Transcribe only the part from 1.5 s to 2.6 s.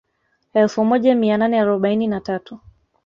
arobaini na tatu